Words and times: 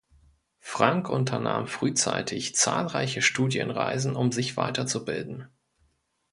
Frank 0.61 1.09
unternahm 1.09 1.67
frühzeitig 1.67 2.55
zahlreiche 2.55 3.21
Studienreisen 3.21 4.15
um 4.15 4.31
sich 4.31 4.57
weiterzubilden. 4.57 5.47